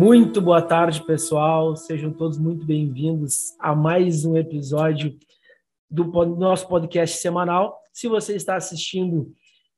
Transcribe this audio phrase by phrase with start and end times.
[0.00, 1.76] Muito boa tarde, pessoal.
[1.76, 5.14] Sejam todos muito bem-vindos a mais um episódio
[5.90, 6.06] do
[6.38, 7.78] nosso podcast semanal.
[7.92, 9.30] Se você está assistindo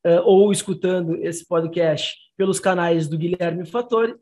[0.07, 4.15] uh, ou escutando esse podcast pelos canais do Guilherme Fattori,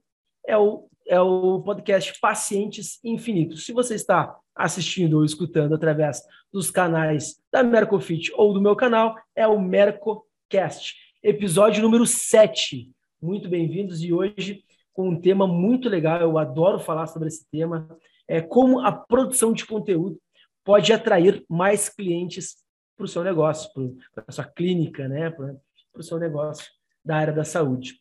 [0.47, 3.67] é o, é o podcast Pacientes Infinitos.
[3.67, 9.15] Se você está assistindo ou escutando através dos canais da Mercofit ou do meu canal,
[9.37, 12.91] é o Mercocast, episódio número 7.
[13.21, 14.65] Muito bem-vindos e hoje
[15.01, 17.89] com um tema muito legal, eu adoro falar sobre esse tema,
[18.29, 20.21] é como a produção de conteúdo
[20.63, 22.57] pode atrair mais clientes
[22.95, 23.71] para o seu negócio,
[24.15, 25.57] para a sua clínica, né, para
[25.97, 26.67] o seu negócio
[27.03, 27.95] da área da saúde.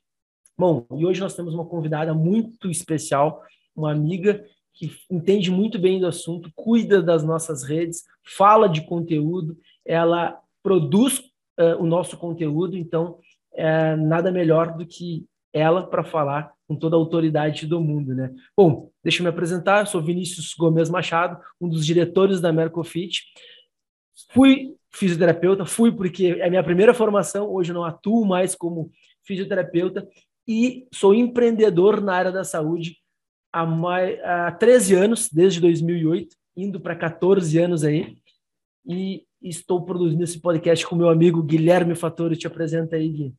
[0.57, 3.41] Bom, e hoje nós temos uma convidada muito especial,
[3.73, 9.57] uma amiga que entende muito bem do assunto, cuida das nossas redes, fala de conteúdo,
[9.85, 11.20] ela produz
[11.57, 13.20] uh, o nosso conteúdo, então
[13.54, 18.32] é nada melhor do que ela para falar com toda a autoridade do mundo, né?
[18.55, 23.24] Bom, deixa eu me apresentar, eu sou Vinícius Gomes Machado, um dos diretores da Mercofit.
[24.32, 28.92] Fui fisioterapeuta, fui porque é minha primeira formação, hoje eu não atuo mais como
[29.24, 30.08] fisioterapeuta
[30.48, 32.98] e sou empreendedor na área da saúde
[33.52, 38.18] há, mais, há 13 anos, desde 2008, indo para 14 anos aí,
[38.86, 42.36] e estou produzindo esse podcast com meu amigo Guilherme Fattori.
[42.36, 43.34] Te apresenta aí, Gui.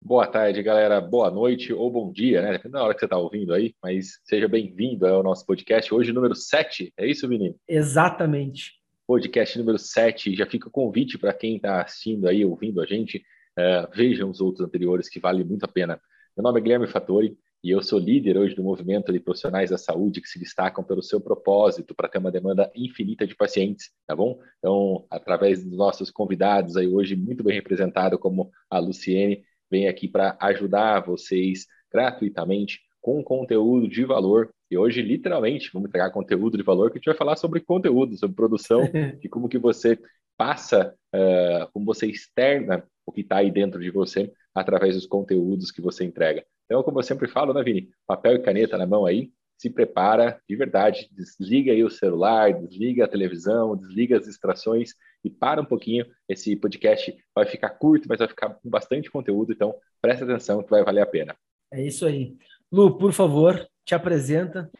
[0.00, 1.00] Boa tarde, galera.
[1.00, 2.52] Boa noite ou bom dia, né?
[2.52, 5.92] Depende da hora que você está ouvindo aí, mas seja bem-vindo ao nosso podcast.
[5.92, 7.56] Hoje, número 7, é isso, Vini?
[7.68, 8.74] Exatamente.
[9.06, 10.34] Podcast número 7.
[10.34, 13.24] Já fica o convite para quem está assistindo aí, ouvindo a gente.
[13.58, 16.00] Uh, vejam os outros anteriores que vale muito a pena.
[16.36, 17.36] Meu nome é Guilherme Fattori
[17.66, 21.02] e eu sou líder hoje do movimento de profissionais da saúde que se destacam pelo
[21.02, 24.38] seu propósito para ter uma demanda infinita de pacientes, tá bom?
[24.58, 30.08] Então, através dos nossos convidados aí hoje, muito bem representado como a Luciene, vem aqui
[30.08, 34.50] para ajudar vocês gratuitamente com conteúdo de valor.
[34.70, 38.16] E hoje, literalmente, vamos entregar conteúdo de valor que a gente vai falar sobre conteúdo,
[38.16, 38.80] sobre produção,
[39.20, 39.98] de como que você
[40.36, 45.70] passa, uh, como você externa o que está aí dentro de você através dos conteúdos
[45.70, 46.44] que você entrega.
[46.64, 47.88] Então, como eu sempre falo, né, Vini?
[48.06, 53.04] Papel e caneta na mão aí, se prepara de verdade, desliga aí o celular, desliga
[53.04, 54.94] a televisão, desliga as distrações
[55.24, 56.06] e para um pouquinho.
[56.28, 60.70] Esse podcast vai ficar curto, mas vai ficar com bastante conteúdo, então presta atenção que
[60.70, 61.34] vai valer a pena.
[61.72, 62.36] É isso aí.
[62.70, 64.70] Lu, por favor, te apresenta.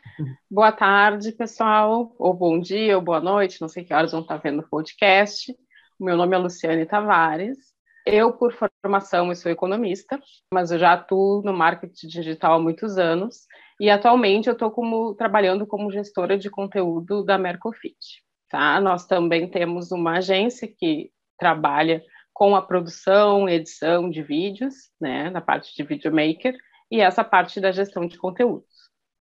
[0.50, 4.36] Boa tarde, pessoal, ou bom dia, ou boa noite, não sei que horas vão estar
[4.38, 5.52] vendo o podcast.
[5.98, 7.75] O meu nome é Luciane Tavares.
[8.08, 10.22] Eu, por formação, eu sou economista,
[10.54, 13.48] mas eu já atuo no marketing digital há muitos anos
[13.80, 18.22] e atualmente eu estou como, trabalhando como gestora de conteúdo da Mercofit.
[18.48, 18.80] Tá?
[18.80, 22.00] Nós também temos uma agência que trabalha
[22.32, 26.56] com a produção, edição de vídeos, né, na parte de videomaker,
[26.88, 28.68] e essa parte da gestão de conteúdos.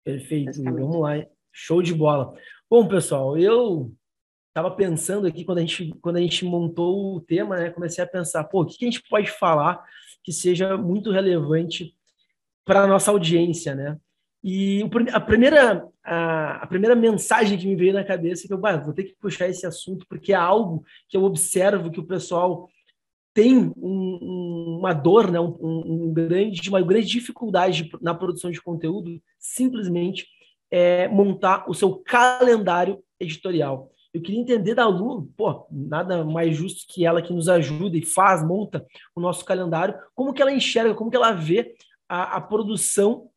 [0.04, 2.38] Perfeito, vamos lá, show de bola.
[2.70, 3.92] Bom, pessoal, eu
[4.56, 8.08] estava pensando aqui quando a gente quando a gente montou o tema, né, comecei a
[8.08, 9.84] pensar, pô, o que, que a gente pode falar
[10.24, 11.94] que seja muito relevante
[12.64, 13.98] para a nossa audiência, né?
[14.42, 18.62] E a primeira, a, a, primeira mensagem que me veio na cabeça é que eu
[18.84, 22.70] vou ter que puxar esse assunto, porque é algo que eu observo que o pessoal
[23.34, 25.40] tem um, uma dor, né?
[25.40, 30.28] Um, um, grande, uma grande dificuldade na produção de conteúdo, simplesmente
[30.72, 33.92] é montar o seu calendário editorial.
[34.16, 38.06] Eu queria entender da Lu, pô, nada mais justo que ela que nos ajuda e
[38.06, 41.76] faz, monta o nosso calendário, como que ela enxerga, como que ela vê
[42.08, 43.30] a, a produção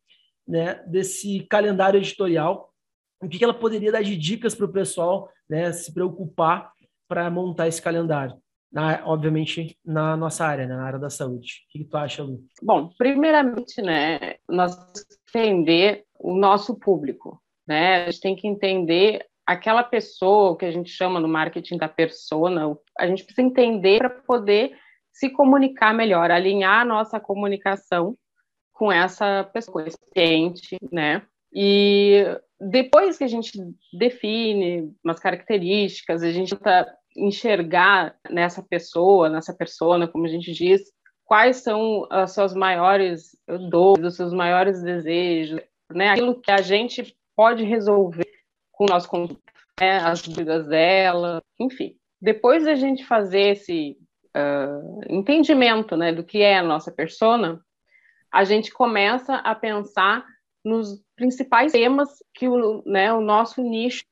[0.47, 2.73] né, desse calendário editorial,
[3.21, 6.71] o que, que ela poderia dar de dicas para o pessoal né, se preocupar
[7.09, 8.37] para montar esse calendário?
[8.71, 11.65] Na, obviamente, na nossa área, né, na área da saúde.
[11.67, 12.41] O que, que tu acha, Lu?
[12.63, 14.77] Bom, primeiramente, né, nós
[15.27, 18.05] entender o nosso público, né?
[18.05, 22.77] A gente tem que entender aquela pessoa que a gente chama no marketing da persona,
[22.99, 24.77] a gente precisa entender para poder
[25.11, 28.15] se comunicar melhor, alinhar a nossa comunicação
[28.71, 31.23] com essa pessoa, esse cliente, né?
[31.51, 32.23] E
[32.61, 33.51] depois que a gente
[33.91, 36.87] define umas características, a gente tenta
[37.17, 40.79] enxergar nessa pessoa, nessa persona, como a gente diz,
[41.25, 43.35] quais são as suas maiores
[43.71, 45.59] dores, os seus maiores desejos,
[45.91, 46.09] né?
[46.09, 48.28] Aquilo que a gente pode resolver
[48.79, 49.09] com o nosso
[49.79, 49.97] né?
[49.97, 51.97] as dúvidas dela, enfim.
[52.21, 53.97] Depois da gente fazer esse
[54.35, 57.61] uh, entendimento, né, do que é a nossa persona,
[58.31, 60.25] a gente começa a pensar
[60.63, 64.05] nos principais temas que o, né, o nosso nicho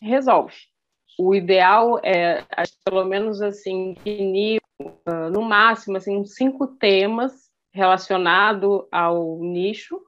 [0.00, 0.56] resolve.
[1.18, 2.44] O ideal é,
[2.84, 9.98] pelo menos assim, definir uh, no máximo assim, cinco temas relacionados ao nicho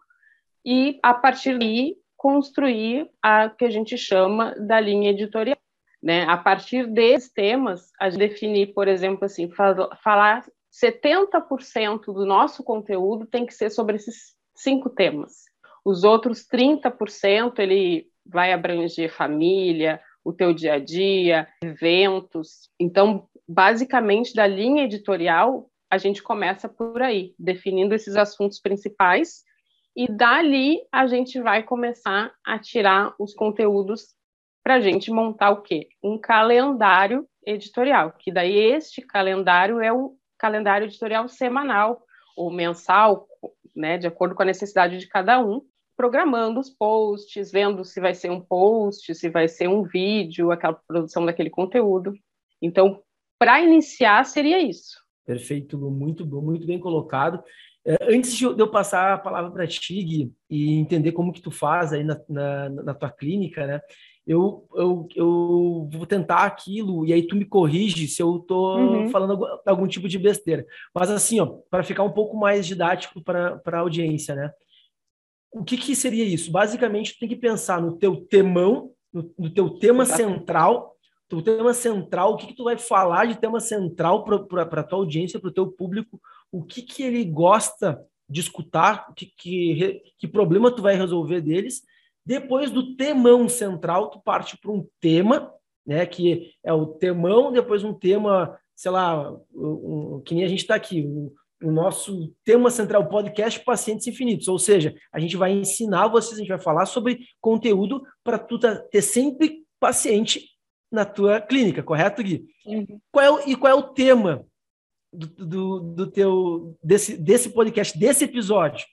[0.64, 5.58] e, a partir daí, construir a que a gente chama da linha editorial.
[6.02, 6.24] Né?
[6.24, 10.42] A partir desses temas, a gente definir, por exemplo, assim, falar
[10.72, 15.42] 70% do nosso conteúdo tem que ser sobre esses cinco temas.
[15.84, 22.70] Os outros 30% ele vai abranger família, o teu dia a dia, eventos.
[22.80, 29.44] Então, basicamente, da linha editorial, a gente começa por aí, definindo esses assuntos principais,
[29.96, 34.14] e dali a gente vai começar a tirar os conteúdos
[34.62, 35.88] para a gente montar o quê?
[36.02, 42.02] Um calendário editorial, que daí este calendário é o calendário editorial semanal
[42.36, 43.28] ou mensal,
[43.76, 45.60] né, de acordo com a necessidade de cada um,
[45.96, 50.74] programando os posts, vendo se vai ser um post, se vai ser um vídeo, aquela
[50.74, 52.12] produção daquele conteúdo.
[52.60, 53.00] Então,
[53.38, 54.98] para iniciar, seria isso.
[55.24, 57.42] Perfeito, muito bom, muito bem colocado.
[57.86, 61.50] É, antes de eu passar a palavra para ti, Gui, e entender como que tu
[61.50, 63.80] faz aí na, na, na tua clínica, né?
[64.26, 69.08] eu, eu, eu vou tentar aquilo e aí tu me corrige se eu tô uhum.
[69.08, 70.66] falando algum, algum, tipo de besteira.
[70.94, 74.50] Mas assim, ó, para ficar um pouco mais didático para a audiência, né?
[75.52, 76.50] O que, que seria isso?
[76.50, 80.96] Basicamente, tu tem que pensar no teu temão, no, no teu tema central,
[81.28, 84.98] teu tema central, o que, que tu vai falar de tema central para a tua
[84.98, 86.20] audiência, para o teu público,
[86.54, 91.82] o que, que ele gosta de escutar, que, que, que problema tu vai resolver deles,
[92.24, 95.52] depois do temão central, tu parte para um tema,
[95.84, 96.06] né?
[96.06, 100.60] Que é o temão, depois um tema, sei lá, um, um, que nem a gente
[100.60, 105.50] está aqui, um, o nosso tema central podcast Pacientes Infinitos, ou seja, a gente vai
[105.50, 110.50] ensinar vocês, a gente vai falar sobre conteúdo para tu tá, ter sempre paciente
[110.90, 112.46] na tua clínica, correto, Gui?
[112.64, 113.00] Uhum.
[113.10, 114.46] Qual é o, e qual é o tema
[115.14, 118.86] do, do, do, teu desse, desse podcast, desse episódio?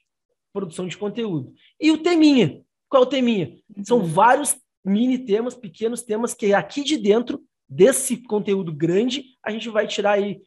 [0.54, 1.54] Produção de conteúdo.
[1.80, 3.58] E o teminha, qual é o teminha?
[3.84, 4.06] São uhum.
[4.06, 9.88] vários mini temas, pequenos temas que aqui de dentro desse conteúdo grande a gente vai
[9.88, 10.42] tirar aí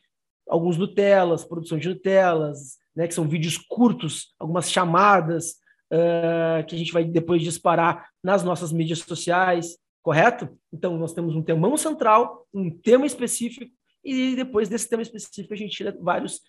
[0.49, 5.55] alguns Nutellas, produção de Nutellas, né, que são vídeos curtos, algumas chamadas
[5.91, 10.49] uh, que a gente vai depois disparar nas nossas mídias sociais, correto?
[10.73, 13.73] Então nós temos um temão central, um tema específico
[14.05, 16.41] e depois desse tema específico a gente tira vários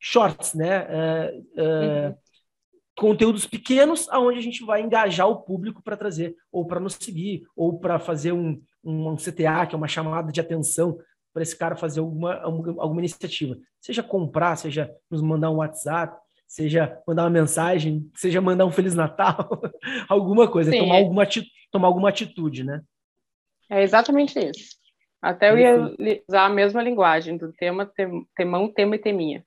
[0.00, 0.84] shorts, né?
[0.84, 2.14] Uh, uh, uhum
[2.96, 7.44] conteúdos pequenos aonde a gente vai engajar o público para trazer, ou para nos seguir,
[7.56, 10.98] ou para fazer um, um, CTA, que é uma chamada de atenção
[11.32, 13.56] para esse cara fazer alguma, alguma iniciativa.
[13.80, 16.16] Seja comprar, seja nos mandar um WhatsApp,
[16.46, 19.48] seja mandar uma mensagem, seja mandar um Feliz Natal,
[20.08, 21.00] alguma coisa, Sim, tomar, é.
[21.00, 21.26] alguma,
[21.70, 22.82] tomar alguma atitude, né?
[23.70, 24.81] É exatamente isso.
[25.22, 27.88] Até eu ia usar a mesma linguagem do tema,
[28.34, 29.46] temão, tema e teminha.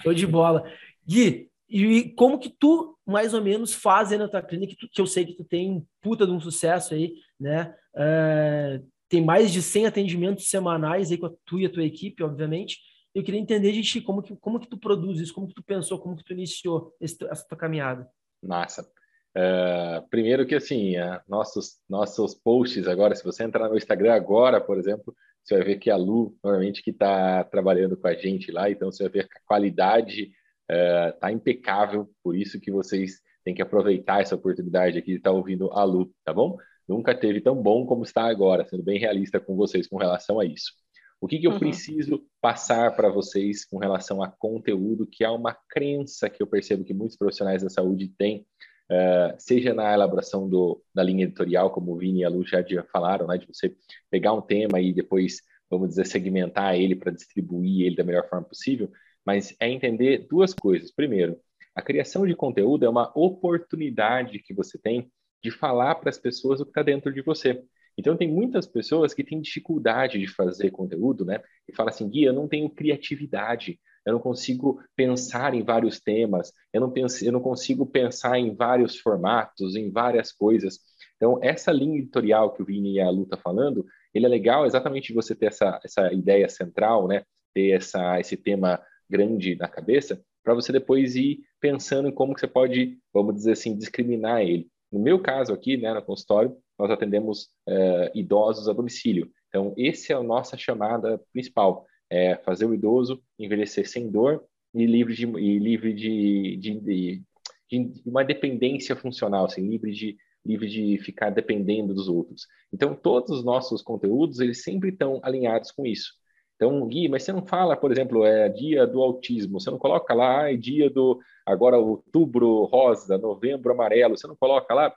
[0.00, 0.70] Show de bola.
[1.04, 4.88] Gui, e como que tu, mais ou menos, faz aí na tua clínica, que, tu,
[4.88, 7.74] que eu sei que tu tem um puta de um sucesso aí, né?
[7.92, 12.22] Uh, tem mais de 100 atendimentos semanais aí com a tu e a tua equipe,
[12.22, 12.78] obviamente.
[13.12, 15.62] Eu queria entender de ti como que, como que tu produz isso, como que tu
[15.64, 18.08] pensou, como que tu iniciou esse, essa tua caminhada.
[18.42, 18.88] Massa.
[19.36, 24.62] Uh, primeiro que assim, uh, nossos, nossos posts agora, se você entrar no Instagram agora,
[24.62, 28.50] por exemplo, você vai ver que a Lu, normalmente, que está trabalhando com a gente
[28.50, 30.32] lá, então você vai ver que a qualidade
[30.68, 35.30] está é, impecável, por isso que vocês têm que aproveitar essa oportunidade aqui de estar
[35.30, 36.56] tá ouvindo a Lu, tá bom?
[36.88, 40.46] Nunca teve tão bom como está agora, sendo bem realista com vocês com relação a
[40.46, 40.72] isso.
[41.20, 41.58] O que, que eu uhum.
[41.58, 46.84] preciso passar para vocês com relação a conteúdo, que é uma crença que eu percebo
[46.84, 48.46] que muitos profissionais da saúde têm,
[48.90, 52.62] uh, seja na elaboração do, da linha editorial, como o Vini e a Lu já,
[52.62, 53.74] já falaram, né, de você
[54.10, 55.40] pegar um tema e depois,
[55.70, 58.90] vamos dizer, segmentar ele para distribuir ele da melhor forma possível,
[59.24, 60.92] mas é entender duas coisas.
[60.92, 61.38] Primeiro,
[61.74, 65.10] a criação de conteúdo é uma oportunidade que você tem
[65.42, 67.62] de falar para as pessoas o que está dentro de você.
[67.98, 71.40] Então, tem muitas pessoas que têm dificuldade de fazer conteúdo, né?
[71.68, 76.52] E fala assim, Gui, eu não tenho criatividade, eu não consigo pensar em vários temas,
[76.72, 80.78] eu não, penso, eu não consigo pensar em vários formatos, em várias coisas.
[81.16, 83.84] Então, essa linha editorial que o Vini e a Lu tá falando,
[84.14, 87.24] ele é legal exatamente você ter essa, essa ideia central, né?
[87.52, 92.40] Ter essa, esse tema grande na cabeça, para você depois ir pensando em como que
[92.40, 94.68] você pode, vamos dizer assim, discriminar ele.
[94.92, 99.30] No meu caso aqui, né, no consultório, nós atendemos uh, idosos a domicílio.
[99.48, 104.44] Então, essa é a nossa chamada principal, é fazer o idoso envelhecer sem dor
[104.74, 107.22] e livre de, e livre de, de, de,
[107.68, 112.46] de uma dependência funcional, assim, livre de livre de ficar dependendo dos outros.
[112.72, 116.12] Então, todos os nossos conteúdos, eles sempre estão alinhados com isso.
[116.54, 120.14] Então, Gui, mas você não fala, por exemplo, é dia do autismo, você não coloca
[120.14, 124.94] lá, é dia do agora outubro rosa, novembro amarelo, você não coloca lá?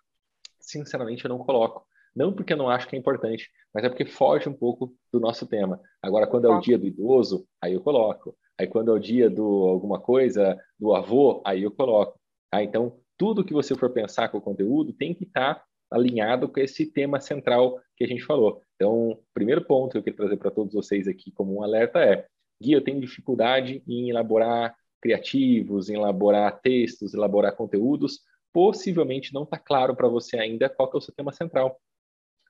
[0.60, 1.86] Sinceramente, eu não coloco.
[2.20, 5.22] Não porque eu não acho que é importante, mas é porque foge um pouco do
[5.22, 5.80] nosso tema.
[6.04, 8.36] Agora, quando é o dia do idoso, aí eu coloco.
[8.60, 12.20] Aí, quando é o dia do alguma coisa, do avô, aí eu coloco.
[12.52, 16.50] Ah, então, tudo que você for pensar com o conteúdo tem que estar tá alinhado
[16.50, 18.62] com esse tema central que a gente falou.
[18.76, 22.00] Então, o primeiro ponto que eu quero trazer para todos vocês aqui como um alerta
[22.00, 22.26] é:
[22.62, 28.20] Gui, eu tenho dificuldade em elaborar criativos, em elaborar textos, elaborar conteúdos.
[28.52, 31.80] Possivelmente não está claro para você ainda qual é o seu tema central.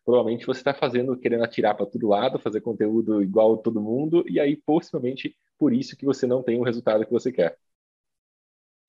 [0.10, 4.26] Provavelmente você está fazendo, querendo atirar para todo lado, fazer conteúdo igual a todo mundo,
[4.28, 7.56] e aí possivelmente por isso que você não tem o resultado que você quer.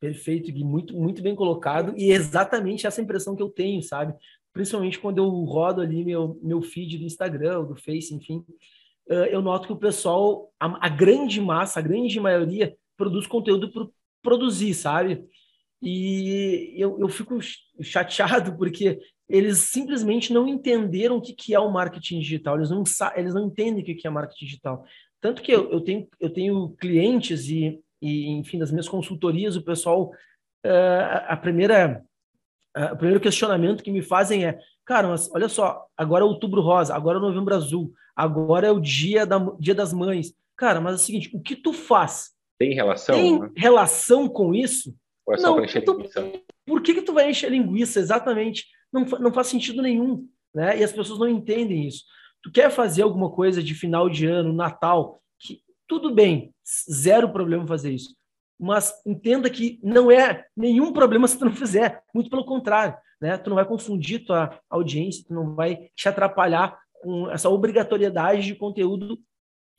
[0.00, 4.14] Perfeito, Gui, muito, muito bem colocado, e exatamente essa impressão que eu tenho, sabe?
[4.50, 8.42] Principalmente quando eu rodo ali meu, meu feed do Instagram, do Face, enfim,
[9.06, 13.86] eu noto que o pessoal, a, a grande massa, a grande maioria, produz conteúdo para
[14.22, 15.22] produzir, sabe?
[15.82, 17.38] E eu, eu fico
[17.82, 18.98] chateado porque
[19.30, 22.82] eles simplesmente não entenderam o que, que é o marketing digital, eles não,
[23.14, 24.84] eles não entendem o que, que é marketing digital.
[25.20, 29.62] Tanto que eu, eu, tenho, eu tenho clientes e e, enfim, das minhas consultorias, o
[29.62, 30.10] pessoal,
[30.64, 32.02] uh, a primeira,
[32.76, 36.62] uh, o primeiro questionamento que me fazem é, cara, mas olha só, agora é outubro
[36.62, 40.34] rosa, agora é novembro azul, agora é o dia, da, dia das mães.
[40.56, 42.30] Cara, mas é o seguinte, o que tu faz?
[42.58, 43.14] Tem relação?
[43.14, 43.50] Tem né?
[43.56, 44.94] relação com isso?
[45.26, 46.32] Ou é só não, tu, linguiça?
[46.66, 48.00] Por que, que tu vai encher linguiça?
[48.00, 48.66] Exatamente.
[48.92, 50.28] Não, não faz sentido nenhum.
[50.54, 50.78] Né?
[50.78, 52.04] E as pessoas não entendem isso.
[52.42, 56.54] Tu quer fazer alguma coisa de final de ano, Natal, que tudo bem,
[56.90, 58.14] zero problema fazer isso.
[58.58, 63.36] Mas entenda que não é nenhum problema se tu não fizer, muito pelo contrário, né?
[63.38, 68.54] Tu não vai confundir tua audiência, tu não vai te atrapalhar com essa obrigatoriedade de
[68.54, 69.18] conteúdo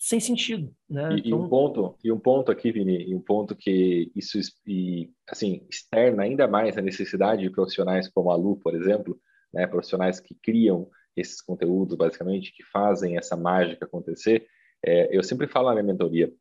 [0.01, 1.13] sem sentido, né?
[1.13, 1.29] E, então...
[1.29, 5.63] e, um ponto, e um ponto aqui, Vini, e um ponto que isso e, assim
[5.69, 9.15] externa ainda mais a necessidade de profissionais como a Lu, por exemplo,
[9.53, 9.67] né?
[9.67, 14.47] Profissionais que criam esses conteúdos, basicamente, que fazem essa mágica acontecer,
[14.83, 16.33] é, eu sempre falo na minha mentoria,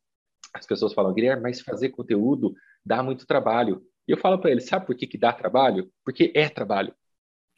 [0.54, 3.82] as pessoas falam, Guilherme, mas fazer conteúdo dá muito trabalho.
[4.08, 5.90] E eu falo para eles, sabe por que, que dá trabalho?
[6.02, 6.94] Porque é trabalho.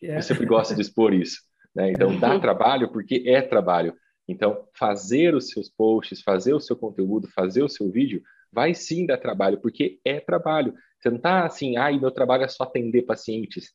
[0.03, 0.17] É.
[0.17, 1.39] Eu sempre gosto de expor isso.
[1.73, 1.93] Né?
[1.93, 3.95] Então, dá trabalho porque é trabalho.
[4.29, 9.07] Então, fazer os seus posts, fazer o seu conteúdo, fazer o seu vídeo, vai sim
[9.07, 10.75] dar trabalho, porque é trabalho.
[11.01, 13.73] Você não está assim, ah, meu trabalho é só atender pacientes,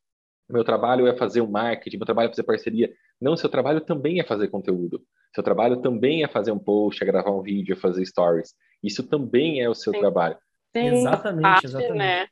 [0.50, 2.94] meu trabalho é fazer o marketing, meu trabalho é fazer parceria.
[3.20, 5.04] Não, seu trabalho também é fazer conteúdo.
[5.34, 8.54] Seu trabalho também é fazer um post, é gravar um vídeo, é fazer stories.
[8.82, 10.00] Isso também é o seu Sim.
[10.00, 10.38] trabalho.
[10.76, 11.98] Sim, exatamente, parte, exatamente.
[11.98, 12.28] Né?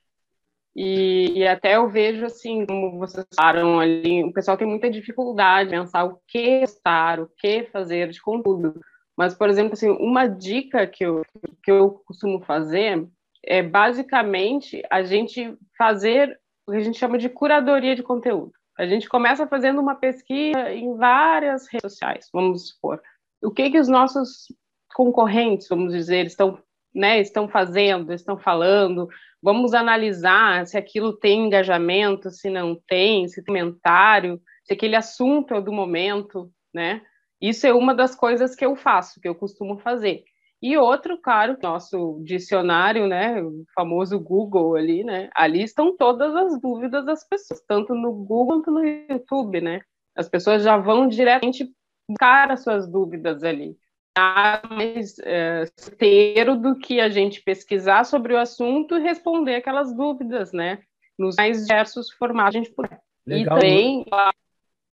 [0.75, 5.69] E, e, até eu vejo assim, como vocês falaram ali, o pessoal tem muita dificuldade
[5.69, 8.81] em pensar o que estar, o que fazer de conteúdo.
[9.17, 11.23] Mas, por exemplo, assim, uma dica que eu,
[11.63, 13.07] que eu costumo fazer
[13.45, 18.51] é basicamente a gente fazer o que a gente chama de curadoria de conteúdo.
[18.77, 23.01] A gente começa fazendo uma pesquisa em várias redes sociais, vamos supor.
[23.41, 24.47] O que que os nossos
[24.93, 26.57] concorrentes, vamos dizer, estão,
[26.93, 29.07] né, estão fazendo, estão falando?
[29.45, 35.53] Vamos analisar se aquilo tem engajamento, se não tem, se tem comentário, se aquele assunto
[35.53, 37.03] é do momento, né?
[37.39, 40.23] Isso é uma das coisas que eu faço, que eu costumo fazer.
[40.59, 46.59] E outro, claro, nosso dicionário, né, o famoso Google ali, né, ali estão todas as
[46.59, 49.81] dúvidas das pessoas, tanto no Google quanto no YouTube, né.
[50.15, 51.71] As pessoas já vão diretamente
[52.09, 53.77] buscar as suas dúvidas ali.
[54.17, 60.53] Mais é, certeiro do que a gente pesquisar sobre o assunto e responder aquelas dúvidas,
[60.53, 60.79] né,
[61.17, 62.99] nos mais diversos formatos a gente puder.
[63.25, 63.57] Legal.
[63.57, 64.05] E também,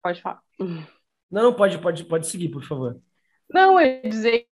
[0.04, 0.42] pode falar.
[1.32, 3.00] Não, pode, pode, pode seguir, por favor.
[3.50, 4.46] Não, eu ia dizer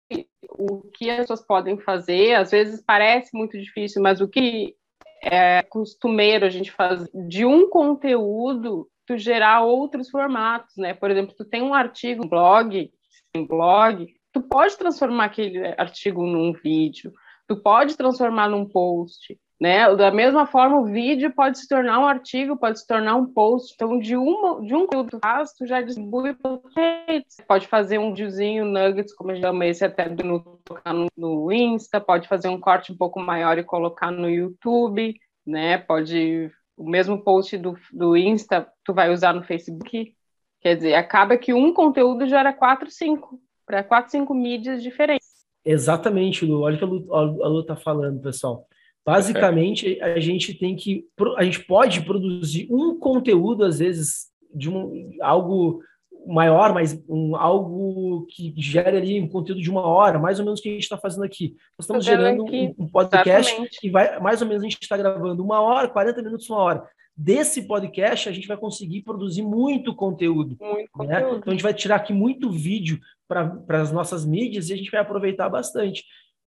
[0.50, 4.75] o que as pessoas podem fazer, às vezes parece muito difícil, mas o que
[5.24, 10.93] é costumeiro a gente fazer de um conteúdo tu gerar outros formatos, né?
[10.93, 12.91] Por exemplo, tu tem um artigo, um blog,
[13.36, 17.13] um blog, tu pode transformar aquele artigo num vídeo,
[17.48, 19.96] tu pode transformar num post, né?
[19.96, 23.74] Da mesma forma, o vídeo pode se tornar um artigo, pode se tornar um post.
[23.75, 27.38] Então, de, uma, de um conteúdo faz, tu já distribui para redes.
[27.48, 32.02] Pode fazer um videozinho, nuggets, como a gente chama esse até no, no, no Insta,
[32.02, 35.78] pode fazer um corte um pouco maior e colocar no YouTube, né?
[35.78, 36.52] Pode...
[36.75, 40.16] O mesmo post do, do Insta, tu vai usar no Facebook.
[40.60, 45.27] Quer dizer, acaba que um conteúdo gera quatro, cinco, para quatro, cinco mídias diferentes.
[45.65, 46.62] Exatamente, Lu.
[46.62, 48.67] Olha o que a Lu, a Lu tá falando, pessoal.
[49.05, 51.05] Basicamente, a gente tem que.
[51.38, 55.82] A gente pode produzir um conteúdo, às vezes, de um, algo
[56.25, 60.60] maior, mas um, algo que gere ali um conteúdo de uma hora, mais ou menos
[60.60, 61.55] o que a gente está fazendo aqui.
[61.77, 63.79] Nós estamos gerando aqui, um, um, podcast exatamente.
[63.79, 66.84] que vai, mais ou menos, a gente está gravando uma hora, 40 minutos, uma hora.
[67.15, 70.58] Desse podcast, a gente vai conseguir produzir muito conteúdo.
[70.60, 70.88] Muito né?
[71.22, 71.38] conteúdo.
[71.38, 74.89] Então, a gente vai tirar aqui muito vídeo para as nossas mídias e a gente
[74.89, 76.03] vai aproveitar bastante.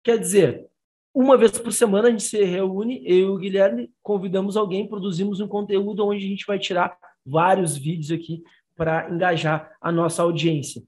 [0.04, 0.66] Quer dizer,
[1.14, 5.40] uma vez por semana a gente se reúne, eu e o Guilherme convidamos alguém, produzimos
[5.40, 8.42] um conteúdo onde a gente vai tirar vários vídeos aqui
[8.76, 10.82] para engajar a nossa audiência.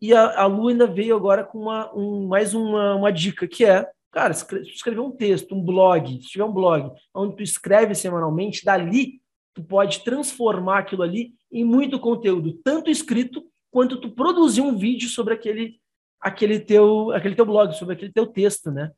[0.00, 3.64] E a, a Lu ainda veio agora com uma, um, mais uma, uma dica, que
[3.64, 8.64] é, cara, escrever um texto, um blog, se tiver um blog, onde tu escreve semanalmente,
[8.64, 9.20] dali
[9.54, 15.08] tu pode transformar aquilo ali em muito conteúdo, tanto escrito quanto tu produzir um vídeo
[15.08, 15.80] sobre aquele,
[16.20, 18.90] aquele, teu, aquele teu blog, sobre aquele teu texto, né?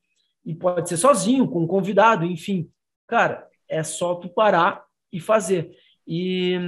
[0.44, 2.68] E pode ser sozinho, com um convidado, enfim.
[3.06, 5.70] Cara, é só tu parar e fazer.
[6.06, 6.58] E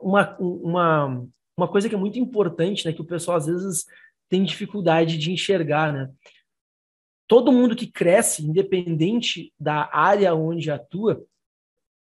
[0.00, 1.26] uma, uma,
[1.56, 3.84] uma coisa que é muito importante, né, que o pessoal às vezes
[4.28, 6.10] tem dificuldade de enxergar, né?
[7.34, 11.20] Todo mundo que cresce, independente da área onde atua,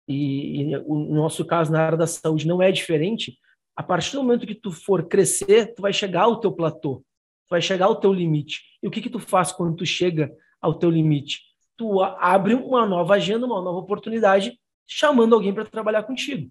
[0.08, 3.38] e, e o nosso caso na área da saúde não é diferente,
[3.76, 7.04] a partir do momento que tu for crescer, tu vai chegar ao teu platô,
[7.46, 8.62] tu vai chegar ao teu limite.
[8.82, 11.42] E o que que tu faz quando tu chega ao teu limite?
[11.76, 14.58] Tu abre uma nova agenda, uma nova oportunidade,
[14.88, 16.50] chamando alguém para trabalhar contigo.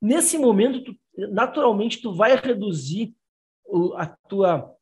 [0.00, 0.96] Nesse momento, tu,
[1.32, 3.12] naturalmente, tu vai reduzir
[3.64, 4.72] o, a, tua,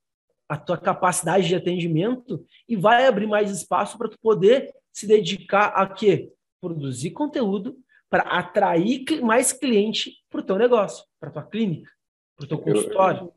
[0.52, 5.68] a tua capacidade de atendimento e vai abrir mais espaço para tu poder se dedicar
[5.68, 6.30] a quê?
[6.60, 7.78] Produzir conteúdo
[8.10, 11.90] para atrair mais cliente para o teu negócio, para a tua clínica,
[12.36, 13.20] para o teu consultório.
[13.20, 13.34] Eu, eu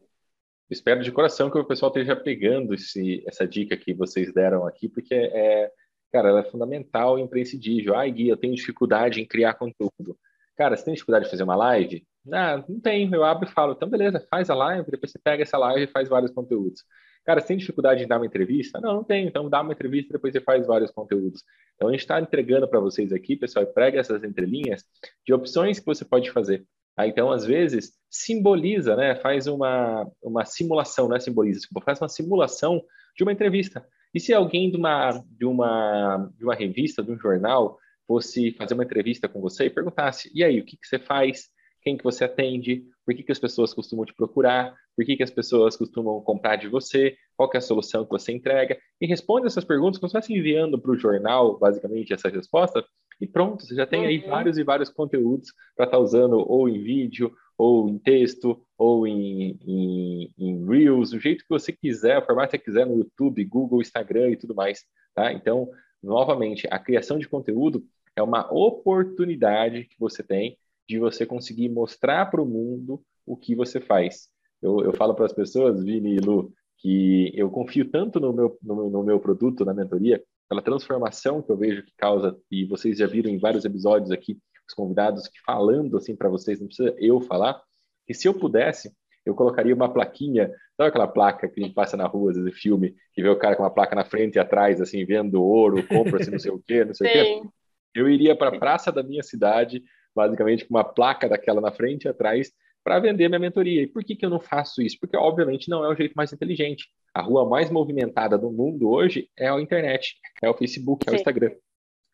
[0.69, 4.89] espero de coração que o pessoal esteja pegando esse, essa dica que vocês deram aqui,
[4.89, 5.71] porque é,
[6.11, 7.95] cara, ela é fundamental e imprescindível.
[7.95, 10.19] Ai, Gui, eu tenho dificuldade em criar conteúdo.
[10.57, 12.05] Cara, você tem dificuldade de fazer uma live?
[12.29, 13.09] Ah, não tem.
[13.13, 15.91] Eu abro e falo, então beleza, faz a live, depois você pega essa live e
[15.91, 16.83] faz vários conteúdos.
[17.25, 18.79] Cara, tem dificuldade em dar uma entrevista?
[18.79, 19.27] Não, não tenho.
[19.27, 21.43] Então dá uma entrevista e depois você faz vários conteúdos.
[21.75, 24.83] Então a gente está entregando para vocês aqui, pessoal, e prega essas entrelinhas
[25.25, 26.63] de opções que você pode fazer.
[26.97, 29.15] Ah, então, às vezes, simboliza, né?
[29.15, 32.81] Faz uma, uma simulação, não é simboliza, faz uma simulação
[33.17, 33.85] de uma entrevista.
[34.13, 38.75] E se alguém de uma, de uma, de uma revista, de um jornal, fosse fazer
[38.75, 41.49] uma entrevista com você e perguntasse, e aí, o que, que você faz?
[41.81, 42.85] Quem que você atende?
[43.05, 44.73] Por que, que as pessoas costumam te procurar?
[44.95, 47.15] Por que, que as pessoas costumam comprar de você?
[47.35, 48.77] Qual é a solução que você entrega?
[48.99, 52.83] E responde essas perguntas como se estivesse enviando para o jornal, basicamente, essa resposta.
[53.19, 54.29] E pronto, você já tem aí uhum.
[54.29, 59.07] vários e vários conteúdos para estar tá usando ou em vídeo, ou em texto, ou
[59.07, 62.97] em, em, em Reels, do jeito que você quiser, o formato que você quiser no
[62.97, 64.83] YouTube, Google, Instagram e tudo mais.
[65.13, 65.31] Tá?
[65.31, 65.69] Então,
[66.03, 67.83] novamente, a criação de conteúdo
[68.15, 73.55] é uma oportunidade que você tem de você conseguir mostrar para o mundo o que
[73.55, 74.29] você faz.
[74.61, 78.57] Eu, eu falo para as pessoas, Vini e Lu, que eu confio tanto no meu,
[78.61, 82.97] no, no, meu produto, na mentoria, pela transformação que eu vejo que causa, e vocês
[82.97, 84.37] já viram em vários episódios aqui,
[84.67, 87.61] os convidados que falando assim para vocês, não precisa eu falar,
[88.05, 88.91] que se eu pudesse,
[89.25, 92.59] eu colocaria uma plaquinha, sabe aquela placa que a gente passa na rua, às vezes,
[92.59, 95.85] filme, que vê o cara com uma placa na frente e atrás, assim, vendo ouro,
[95.87, 97.13] compra-se não sei o quê, não sei Sim.
[97.13, 97.49] o quê.
[97.95, 102.03] Eu iria para a praça da minha cidade, basicamente com uma placa daquela na frente
[102.03, 102.51] e atrás,
[102.85, 103.81] para vender minha mentoria.
[103.81, 104.97] E por que, que eu não faço isso?
[104.99, 106.87] Porque, obviamente, não é o jeito mais inteligente.
[107.15, 111.15] A rua mais movimentada do mundo hoje é a internet, é o Facebook, é o
[111.15, 111.51] Instagram.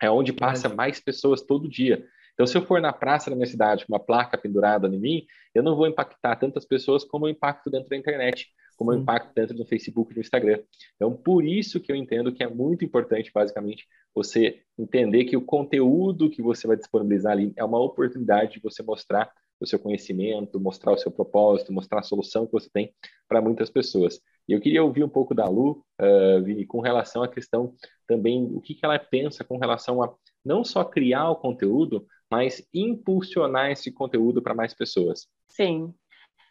[0.01, 2.07] É onde passa mais pessoas todo dia.
[2.33, 5.25] Então, se eu for na praça da minha cidade com uma placa pendurada em mim,
[5.53, 9.33] eu não vou impactar tantas pessoas como eu impacto dentro da internet, como eu impacto
[9.35, 10.63] dentro do Facebook e do Instagram.
[10.95, 15.41] Então, por isso que eu entendo que é muito importante, basicamente, você entender que o
[15.41, 19.29] conteúdo que você vai disponibilizar ali é uma oportunidade de você mostrar
[19.63, 22.93] o seu conhecimento, mostrar o seu propósito, mostrar a solução que você tem
[23.27, 24.19] para muitas pessoas.
[24.47, 27.73] E eu queria ouvir um pouco da Lu, uh, Vini, com relação à questão
[28.07, 32.67] também, o que, que ela pensa com relação a não só criar o conteúdo, mas
[32.73, 35.27] impulsionar esse conteúdo para mais pessoas.
[35.49, 35.93] Sim,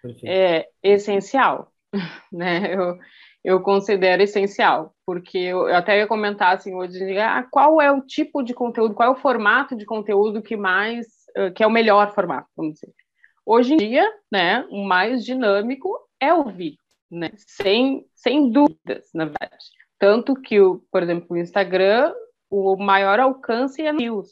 [0.03, 0.27] Perfeito.
[0.27, 1.73] é essencial,
[2.33, 2.75] né?
[2.75, 2.99] Eu,
[3.43, 8.03] eu considero essencial, porque eu, eu até ia comentar assim hoje, ah, qual é o
[8.03, 11.07] tipo de conteúdo, qual é o formato de conteúdo que mais,
[11.55, 12.93] que é o melhor formato, vamos dizer.
[13.45, 16.79] Hoje em dia, né, o mais dinâmico é o vídeo,
[17.11, 19.57] né, sem, sem dúvidas, na verdade.
[19.99, 22.13] Tanto que, o, por exemplo, o Instagram,
[22.49, 24.31] o maior alcance é news,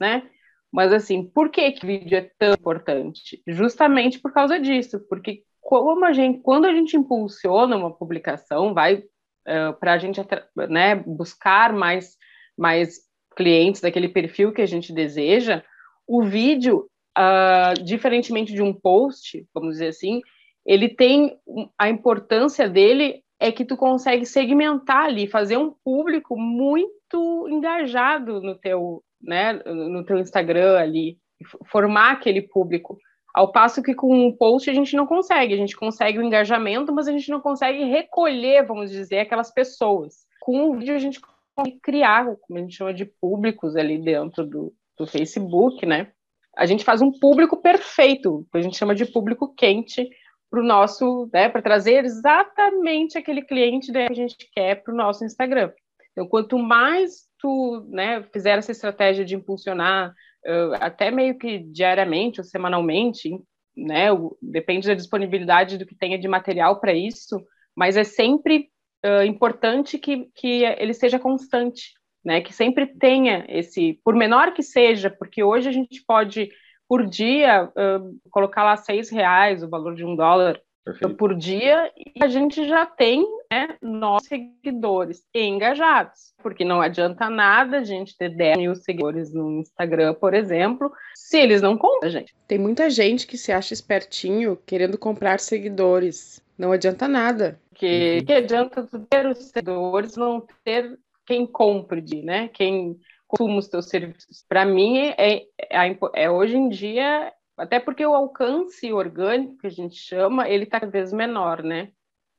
[0.00, 0.28] né?
[0.72, 3.42] Mas assim, por que que o vídeo é tão importante?
[3.46, 8.96] Justamente por causa disso, porque como a gente, quando a gente impulsiona uma publicação, vai
[8.96, 9.02] uh,
[9.46, 10.20] eh, para a gente
[10.68, 12.16] né, buscar mais,
[12.56, 13.00] mais
[13.36, 15.64] clientes daquele perfil que a gente deseja,
[16.06, 16.88] o vídeo,
[17.18, 20.20] uh, diferentemente de um post, vamos dizer assim,
[20.64, 21.38] ele tem
[21.78, 28.54] a importância dele é que tu consegue segmentar ali, fazer um público muito engajado no
[28.54, 31.18] teu, né, no teu Instagram ali,
[31.66, 32.98] formar aquele público.
[33.34, 36.92] Ao passo que com o post a gente não consegue, a gente consegue o engajamento,
[36.92, 40.26] mas a gente não consegue recolher, vamos dizer, aquelas pessoas.
[40.40, 41.20] Com o vídeo a gente
[41.54, 46.10] consegue criar, como a gente chama de públicos ali dentro do, do Facebook, né?
[46.56, 50.08] A gente faz um público perfeito, que a gente chama de público quente,
[50.50, 54.94] para o nosso, né, para trazer exatamente aquele cliente né, que a gente quer para
[54.94, 55.72] o nosso Instagram.
[56.12, 62.40] Então, quanto mais tu né, fizer essa estratégia de impulsionar, uh, até meio que diariamente
[62.40, 63.30] ou semanalmente,
[63.76, 64.06] né,
[64.40, 67.44] depende da disponibilidade do que tenha de material para isso,
[67.76, 68.70] mas é sempre
[69.04, 71.92] uh, importante que, que ele seja constante,
[72.26, 76.50] né, que sempre tenha esse, por menor que seja, porque hoje a gente pode
[76.88, 81.14] por dia, uh, colocar lá seis reais, o valor de um dólar Perfeito.
[81.14, 87.78] por dia, e a gente já tem né, nossos seguidores engajados, porque não adianta nada
[87.78, 92.34] a gente ter 10 mil seguidores no Instagram, por exemplo, se eles não compram, gente.
[92.48, 96.42] Tem muita gente que se acha espertinho querendo comprar seguidores.
[96.58, 97.60] Não adianta nada.
[97.74, 98.24] Que, uhum.
[98.24, 102.48] que adianta ter os seguidores, não ter quem compre, né?
[102.48, 104.44] Quem consuma os teus serviços.
[104.48, 109.70] Para mim, é, é, é, hoje em dia, até porque o alcance orgânico, que a
[109.70, 111.90] gente chama, ele está cada vez menor, né?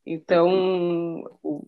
[0.06, 1.68] Então, o,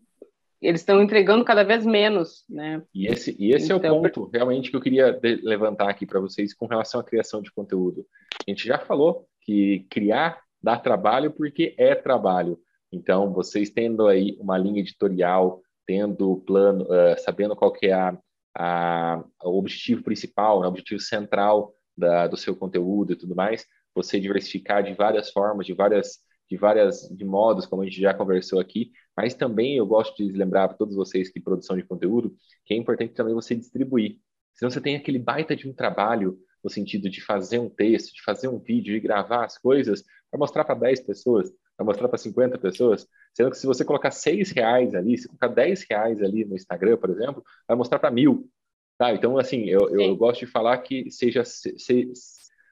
[0.62, 2.82] eles estão entregando cada vez menos, né?
[2.93, 6.05] E esse, e esse então, é o então, ponto, realmente, que eu queria levantar aqui
[6.05, 8.05] para vocês com relação à criação de conteúdo.
[8.47, 12.60] A gente já falou que criar dá trabalho porque é trabalho.
[12.91, 18.15] Então, vocês tendo aí uma linha editorial, tendo plano, uh, sabendo qual que é a,
[18.56, 23.65] a, o objetivo principal, né, o objetivo central da, do seu conteúdo e tudo mais,
[23.95, 28.12] você diversificar de várias formas, de várias de várias de modos, como a gente já
[28.12, 32.36] conversou aqui, mas também eu gosto de lembrar para todos vocês que produção de conteúdo,
[32.65, 34.17] que é importante também você distribuir.
[34.56, 38.23] Senão você tem aquele baita de um trabalho no sentido de fazer um texto, de
[38.23, 42.18] fazer um vídeo, de gravar as coisas para mostrar para 10 pessoas, para mostrar para
[42.18, 46.44] 50 pessoas, sendo que se você colocar 6 reais ali, se colocar 10 reais ali
[46.44, 48.50] no Instagram, por exemplo, vai mostrar para mil.
[48.98, 49.13] Tá?
[49.13, 52.12] Então, assim, eu, eu, eu, gosto de falar que seja se, se,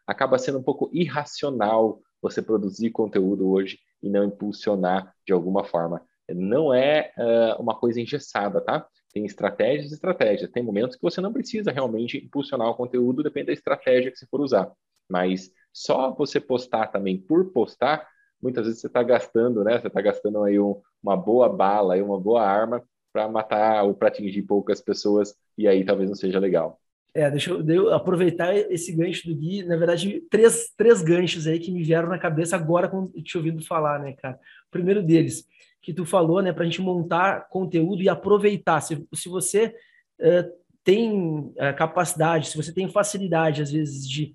[0.06, 6.02] acaba sendo um pouco irracional você produzir conteúdo hoje e não impulsionar de alguma forma.
[6.30, 8.86] Não é uh, uma coisa engessada, tá?
[9.14, 10.52] Tem estratégias e estratégias.
[10.52, 14.28] Tem momentos que você não precisa realmente impulsionar o conteúdo, depende da estratégia que você
[14.28, 14.70] for usar.
[15.10, 18.06] Mas só você postar também por postar
[18.42, 19.80] muitas vezes você está gastando, né?
[19.80, 23.94] Você está gastando aí um, uma boa bala, aí uma boa arma para matar ou
[23.94, 26.80] para atingir poucas pessoas e aí talvez não seja legal.
[27.14, 29.64] É, deixa eu, eu, aproveitar esse gancho do Gui.
[29.64, 33.66] Na verdade, três, três ganchos aí que me vieram na cabeça agora com te ouvindo
[33.66, 34.36] falar, né, cara?
[34.68, 35.48] O primeiro deles,
[35.82, 38.82] que tu falou, né, para a gente montar conteúdo e aproveitar.
[38.82, 39.74] Se, se você
[40.20, 40.52] uh,
[40.84, 44.34] tem uh, capacidade, se você tem facilidade, às vezes, de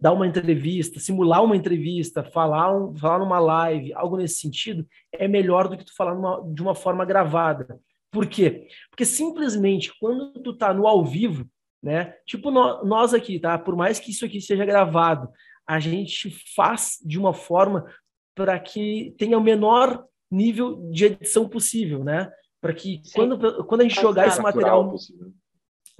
[0.00, 5.28] dar uma entrevista, simular uma entrevista, falar, um, falar numa live, algo nesse sentido, é
[5.28, 7.78] melhor do que tu falar numa, de uma forma gravada.
[8.10, 8.66] Por quê?
[8.90, 11.46] Porque simplesmente quando tu tá no ao vivo,
[11.82, 12.14] né?
[12.26, 13.58] Tipo no, nós aqui, tá?
[13.58, 15.28] Por mais que isso aqui seja gravado,
[15.66, 17.84] a gente faz de uma forma
[18.34, 22.30] para que tenha o menor nível de edição possível, né?
[22.60, 25.32] Para que quando, quando a gente jogar esse material possível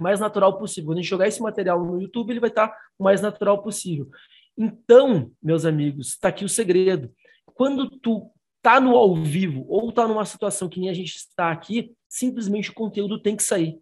[0.01, 0.89] mais natural possível.
[0.89, 4.09] Quando a gente jogar esse material no YouTube, ele vai estar o mais natural possível.
[4.57, 7.11] Então, meus amigos, está aqui o segredo.
[7.53, 11.51] Quando tu tá no ao vivo ou tá numa situação que nem a gente está
[11.51, 13.79] aqui, simplesmente o conteúdo tem que sair.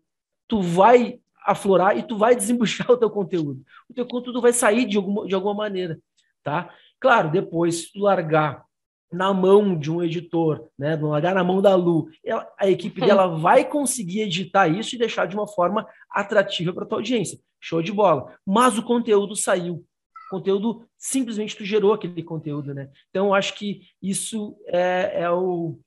[0.48, 3.62] Tu vai aflorar e tu vai desembuchar o teu conteúdo.
[3.90, 6.00] O teu conteúdo vai sair de alguma, de alguma maneira,
[6.44, 6.74] tá?
[7.00, 8.66] Claro, depois tu largar
[9.12, 13.02] na mão de um editor, né, não largar na mão da Lu, ela, a equipe
[13.02, 17.40] dela vai conseguir editar isso e deixar de uma forma atrativa para tua audiência.
[17.60, 18.34] Show de bola.
[18.46, 19.86] Mas o conteúdo saiu.
[20.28, 22.90] O conteúdo simplesmente tu gerou aquele conteúdo, né?
[23.10, 25.80] Então eu acho que isso é, é o,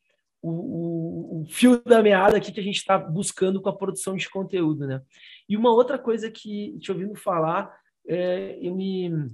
[0.43, 4.29] o, o, fio da meada aqui que a gente está buscando com a produção de
[4.29, 5.01] conteúdo, né?
[5.49, 7.73] E uma outra coisa que te ouvindo falar
[8.07, 9.31] é, me,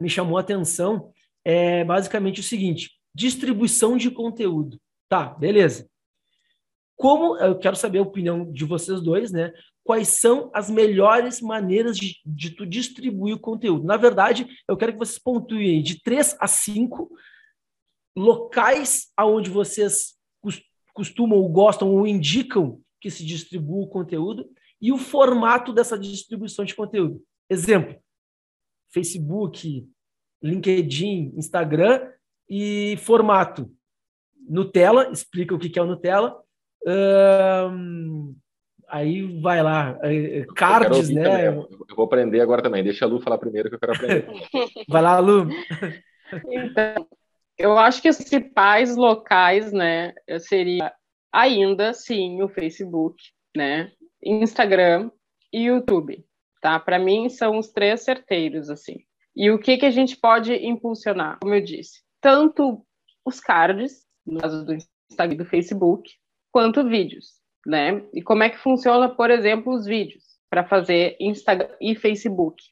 [0.00, 1.12] me chamou a atenção
[1.44, 4.80] é basicamente o seguinte: distribuição de conteúdo.
[5.08, 5.88] Tá, beleza.
[6.96, 9.52] Como eu quero saber a opinião de vocês dois, né?
[9.82, 13.84] Quais são as melhores maneiras de, de tu distribuir o conteúdo?
[13.84, 17.10] Na verdade, eu quero que vocês pontuem de três a cinco
[18.16, 20.14] locais aonde vocês
[20.94, 24.48] costumam ou gostam ou indicam que se distribua o conteúdo
[24.80, 27.22] e o formato dessa distribuição de conteúdo.
[27.50, 28.00] Exemplo:
[28.92, 29.86] Facebook,
[30.40, 32.13] LinkedIn, Instagram
[32.48, 33.70] E formato
[34.48, 36.36] Nutella, explica o que é o Nutella.
[38.88, 41.48] aí vai lá, é, é, cards, né?
[41.48, 42.84] Eu vou aprender agora também.
[42.84, 44.26] Deixa a Lu falar primeiro que eu quero aprender.
[44.88, 45.48] vai lá, Lu.
[46.50, 47.06] Então,
[47.56, 50.92] eu acho que os principais locais, né, seria
[51.32, 53.16] ainda sim o Facebook,
[53.56, 55.10] né, Instagram
[55.52, 56.24] e YouTube,
[56.60, 56.78] tá?
[56.80, 58.98] Para mim são os três certeiros assim.
[59.36, 61.38] E o que que a gente pode impulsionar?
[61.40, 62.82] Como eu disse, tanto
[63.22, 66.10] os cards, no caso do Instagram e do Facebook,
[66.50, 67.34] quanto vídeos,
[67.66, 68.02] né?
[68.14, 72.62] E como é que funciona, por exemplo, os vídeos para fazer Instagram e Facebook?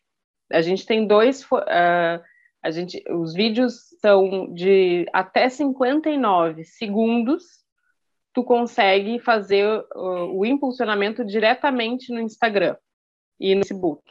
[0.51, 2.23] A gente tem dois uh,
[2.63, 7.45] a gente, os vídeos são de até 59 segundos.
[8.33, 12.75] Tu consegue fazer uh, o impulsionamento diretamente no Instagram
[13.39, 14.03] e no Facebook,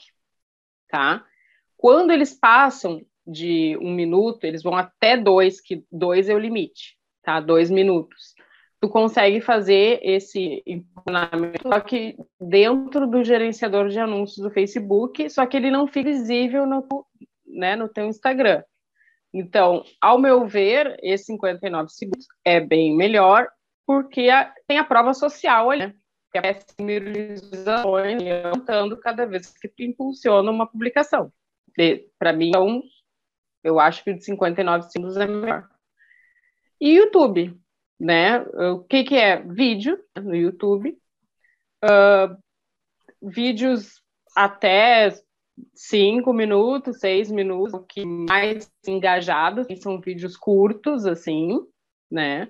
[0.87, 1.25] tá?
[1.75, 6.97] Quando eles passam de um minuto, eles vão até dois, que dois é o limite,
[7.23, 7.39] tá?
[7.39, 8.33] Dois minutos.
[8.79, 15.45] Tu consegue fazer esse impulsionamento, só que dentro do gerenciador de anúncios do Facebook, só
[15.45, 16.85] que ele não fica visível no,
[17.45, 18.63] né, no teu Instagram.
[19.33, 23.47] Então, ao meu ver, esse 59 segundos é bem melhor,
[23.85, 25.93] porque a, tem a prova social ali, né?
[26.31, 31.31] que é visualizações aumentando cada vez que tu impulsiona uma publicação.
[32.17, 32.81] Para mim, então,
[33.63, 35.67] eu acho que o de 59 segundos é melhor.
[36.79, 37.57] E YouTube,
[37.99, 38.39] né?
[38.73, 39.41] O que, que é?
[39.41, 40.97] Vídeo no YouTube.
[41.83, 42.37] Uh,
[43.21, 44.01] vídeos
[44.35, 45.13] até
[45.75, 51.59] cinco minutos, seis minutos, que mais engajados, são vídeos curtos, assim,
[52.09, 52.47] né?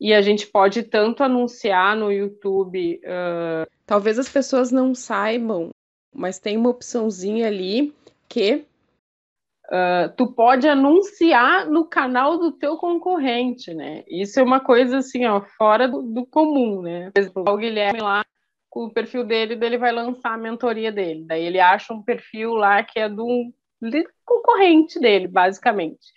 [0.00, 3.00] E a gente pode tanto anunciar no YouTube.
[3.04, 3.70] Uh...
[3.86, 5.70] Talvez as pessoas não saibam,
[6.14, 7.94] mas tem uma opçãozinha ali
[8.28, 8.64] que.
[9.66, 14.04] Uh, tu pode anunciar no canal do teu concorrente, né?
[14.06, 17.10] Isso é uma coisa assim, ó, fora do, do comum, né?
[17.10, 18.24] Por exemplo, o Guilherme lá
[18.68, 21.24] com o perfil dele, ele vai lançar a mentoria dele.
[21.26, 23.52] Daí ele acha um perfil lá que é do
[24.24, 26.12] concorrente dele, basicamente.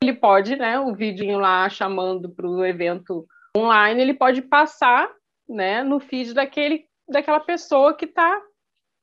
[0.00, 5.10] Ele pode, né, o vidinho lá chamando para o evento online, ele pode passar,
[5.48, 8.40] né, no feed daquele, daquela pessoa que está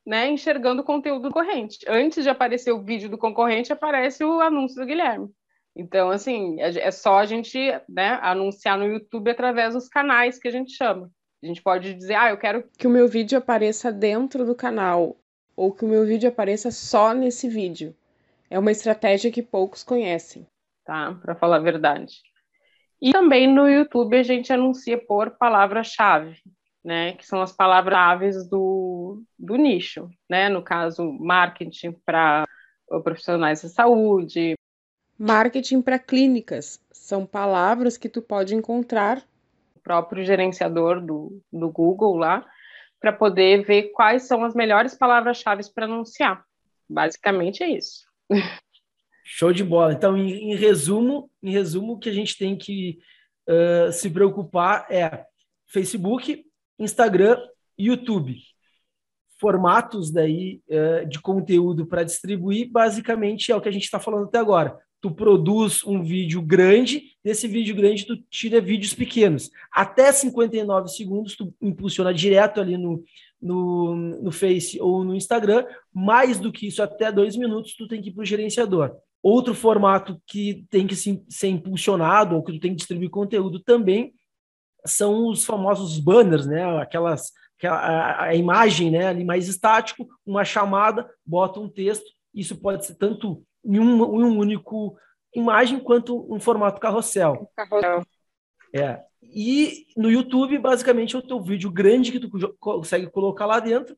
[0.06, 1.80] né, enxergando o conteúdo do concorrente.
[1.88, 5.30] Antes de aparecer o vídeo do concorrente, aparece o anúncio do Guilherme.
[5.76, 7.58] Então, assim, é, é só a gente
[7.90, 11.12] né, anunciar no YouTube através dos canais que a gente chama.
[11.44, 15.18] A gente pode dizer, ah, eu quero que o meu vídeo apareça dentro do canal
[15.56, 17.96] ou que o meu vídeo apareça só nesse vídeo.
[18.50, 20.48] É uma estratégia que poucos conhecem.
[20.86, 22.22] Tá, para falar a verdade.
[23.02, 26.38] E também no YouTube a gente anuncia por palavra-chave,
[26.84, 27.14] né?
[27.14, 28.95] Que são as palavras-chave do,
[29.38, 30.50] do nicho, né?
[30.50, 32.46] No caso, marketing para
[33.04, 34.56] profissionais da saúde.
[35.18, 39.26] Marketing para clínicas são palavras que tu pode encontrar
[39.86, 42.44] próprio gerenciador do, do Google lá,
[43.00, 46.44] para poder ver quais são as melhores palavras-chave para anunciar.
[46.90, 48.04] Basicamente é isso.
[49.24, 49.94] Show de bola.
[49.94, 52.98] Então, em, em resumo, em resumo, o que a gente tem que
[53.48, 55.24] uh, se preocupar é
[55.68, 56.44] Facebook,
[56.80, 57.38] Instagram
[57.78, 58.38] e YouTube.
[59.40, 64.26] Formatos daí uh, de conteúdo para distribuir, basicamente é o que a gente está falando
[64.26, 69.52] até agora tu produz um vídeo grande, desse vídeo grande tu tira vídeos pequenos.
[69.72, 73.04] Até 59 segundos tu impulsiona direto ali no,
[73.40, 75.64] no, no Face ou no Instagram.
[75.94, 78.96] Mais do que isso, até dois minutos, tu tem que ir para o gerenciador.
[79.22, 84.12] Outro formato que tem que ser impulsionado ou que tu tem que distribuir conteúdo também
[84.88, 86.64] são os famosos banners, né?
[86.80, 87.32] Aquelas
[87.64, 89.08] a, a imagem, né?
[89.08, 92.06] Ali mais estático, uma chamada, bota um texto.
[92.34, 94.98] Isso pode ser tanto em um, em um único
[95.34, 97.50] imagem quanto um formato carrossel.
[97.56, 98.04] Carrossel.
[98.74, 99.02] É.
[99.24, 103.98] E no YouTube, basicamente, é o teu vídeo grande que tu consegue colocar lá dentro.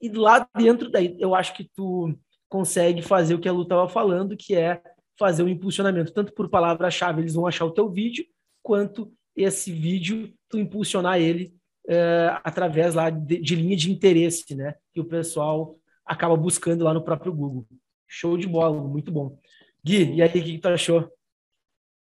[0.00, 2.14] E lá dentro, daí, eu acho que tu
[2.48, 4.82] consegue fazer o que a Lu estava falando, que é
[5.18, 8.24] fazer o um impulsionamento, tanto por palavra-chave, eles vão achar o teu vídeo,
[8.62, 11.54] quanto esse vídeo, tu impulsionar ele
[11.88, 14.74] é, através lá de, de linha de interesse, né?
[14.92, 17.66] Que o pessoal acaba buscando lá no próprio Google.
[18.06, 19.38] Show de bola, muito bom.
[19.84, 21.10] Gui, e aí, o que, tu achou?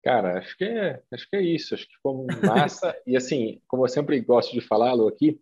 [0.03, 1.73] Cara, acho que é, acho que é isso.
[1.73, 2.95] Acho que ficou massa.
[3.05, 5.39] e assim, como eu sempre gosto de falar, Lu, aqui,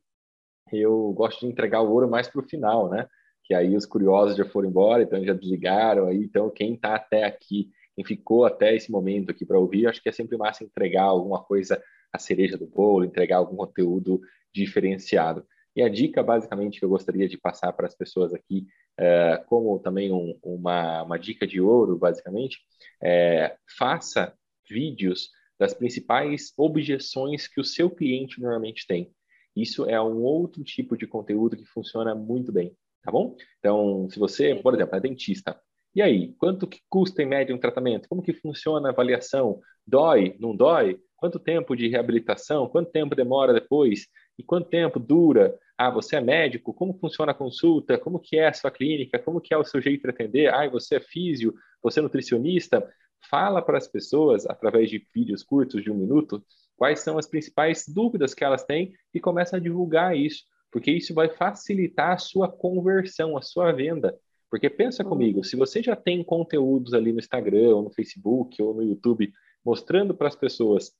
[0.71, 3.07] eu gosto de entregar o ouro mais para o final, né?
[3.43, 6.07] Que aí os curiosos já foram embora, então já desligaram.
[6.07, 10.01] Aí, então, quem está até aqui, quem ficou até esse momento aqui para ouvir, acho
[10.01, 14.19] que é sempre massa entregar alguma coisa, a cereja do bolo, entregar algum conteúdo
[14.53, 15.45] diferenciado.
[15.75, 18.67] E a dica, basicamente, que eu gostaria de passar para as pessoas aqui
[18.97, 22.59] é, como também um, uma, uma dica de ouro, basicamente,
[23.01, 24.33] é, faça
[24.69, 29.11] vídeos das principais objeções que o seu cliente normalmente tem.
[29.55, 33.35] Isso é um outro tipo de conteúdo que funciona muito bem, tá bom?
[33.59, 35.59] Então, se você, por exemplo, é dentista,
[35.95, 38.07] e aí, quanto que custa em média um tratamento?
[38.07, 39.59] Como que funciona a avaliação?
[39.85, 40.35] Dói?
[40.39, 40.99] Não dói?
[41.19, 42.67] Quanto tempo de reabilitação?
[42.69, 44.07] Quanto tempo demora depois?
[44.37, 45.57] E quanto tempo dura?
[45.77, 46.73] Ah, você é médico?
[46.73, 47.97] Como funciona a consulta?
[47.97, 49.19] Como que é a sua clínica?
[49.19, 50.53] Como que é o seu jeito de atender?
[50.53, 51.53] Ah, você é físio?
[51.83, 52.87] Você é nutricionista?
[53.29, 56.41] Fala para as pessoas, através de vídeos curtos de um minuto,
[56.77, 61.13] quais são as principais dúvidas que elas têm e começa a divulgar isso, porque isso
[61.13, 64.17] vai facilitar a sua conversão, a sua venda.
[64.49, 65.09] Porque pensa uhum.
[65.09, 69.31] comigo, se você já tem conteúdos ali no Instagram, ou no Facebook, ou no YouTube,
[69.63, 70.91] mostrando para as pessoas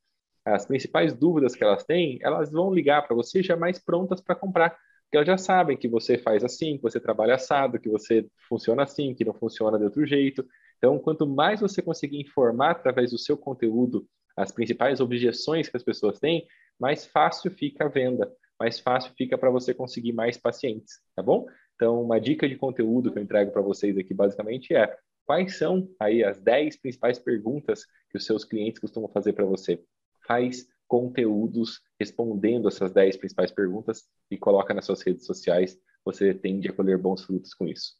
[0.45, 4.35] as principais dúvidas que elas têm, elas vão ligar para você já mais prontas para
[4.35, 4.69] comprar.
[5.03, 8.83] Porque elas já sabem que você faz assim, que você trabalha assado, que você funciona
[8.83, 10.45] assim, que não funciona de outro jeito.
[10.77, 15.83] Então, quanto mais você conseguir informar através do seu conteúdo as principais objeções que as
[15.83, 16.47] pessoas têm,
[16.79, 21.45] mais fácil fica a venda, mais fácil fica para você conseguir mais pacientes, tá bom?
[21.75, 25.89] Então, uma dica de conteúdo que eu entrego para vocês aqui basicamente é quais são
[25.99, 29.81] aí as 10 principais perguntas que os seus clientes costumam fazer para você.
[30.29, 35.75] Faz conteúdos respondendo essas 10 principais perguntas e coloca nas suas redes sociais.
[36.05, 37.95] Você tende a colher bons frutos com isso.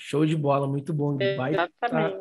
[0.00, 1.16] Show de bola, muito bom.
[1.16, 1.68] Baita,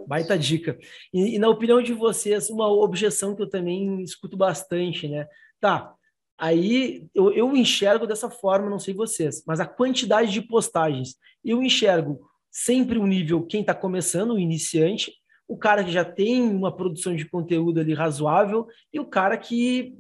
[0.08, 0.76] baita dica.
[1.14, 5.28] E, e, na opinião de vocês, uma objeção que eu também escuto bastante, né?
[5.60, 5.94] Tá,
[6.40, 11.62] aí eu, eu enxergo dessa forma, não sei vocês, mas a quantidade de postagens, eu
[11.62, 12.20] enxergo
[12.50, 15.14] sempre o um nível quem está começando, o iniciante,
[15.48, 19.98] o cara que já tem uma produção de conteúdo ali razoável e o cara que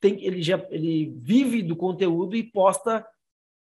[0.00, 3.06] tem, ele já ele vive do conteúdo e posta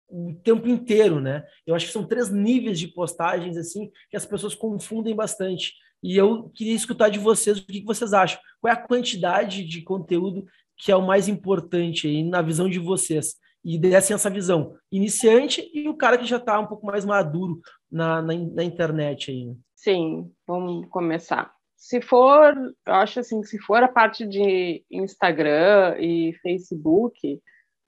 [0.09, 1.44] o tempo inteiro, né?
[1.66, 5.73] Eu acho que são três níveis de postagens assim que as pessoas confundem bastante.
[6.03, 8.38] E eu queria escutar de vocês o que vocês acham.
[8.61, 12.79] Qual é a quantidade de conteúdo que é o mais importante aí na visão de
[12.79, 13.37] vocês?
[13.64, 17.61] E dessem essa visão iniciante e o cara que já está um pouco mais maduro
[17.90, 19.57] na, na, na internet aí.
[19.85, 21.53] Sim, vamos começar.
[21.77, 22.55] Se for,
[22.87, 27.40] eu acho assim, se for a parte de Instagram e Facebook,